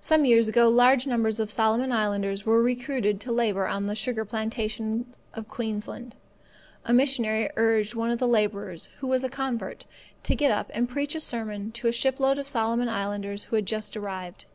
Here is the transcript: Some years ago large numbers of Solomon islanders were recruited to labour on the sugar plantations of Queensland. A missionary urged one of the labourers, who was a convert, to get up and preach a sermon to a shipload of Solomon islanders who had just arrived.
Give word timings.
Some 0.00 0.24
years 0.24 0.48
ago 0.48 0.68
large 0.68 1.06
numbers 1.06 1.38
of 1.38 1.52
Solomon 1.52 1.92
islanders 1.92 2.44
were 2.44 2.60
recruited 2.60 3.20
to 3.20 3.30
labour 3.30 3.68
on 3.68 3.86
the 3.86 3.94
sugar 3.94 4.24
plantations 4.24 5.16
of 5.34 5.46
Queensland. 5.46 6.16
A 6.84 6.92
missionary 6.92 7.48
urged 7.54 7.94
one 7.94 8.10
of 8.10 8.18
the 8.18 8.26
labourers, 8.26 8.88
who 8.98 9.06
was 9.06 9.22
a 9.22 9.28
convert, 9.28 9.86
to 10.24 10.34
get 10.34 10.50
up 10.50 10.68
and 10.74 10.88
preach 10.88 11.14
a 11.14 11.20
sermon 11.20 11.70
to 11.74 11.86
a 11.86 11.92
shipload 11.92 12.38
of 12.38 12.46
Solomon 12.48 12.88
islanders 12.88 13.44
who 13.44 13.54
had 13.54 13.66
just 13.66 13.96
arrived. 13.96 14.46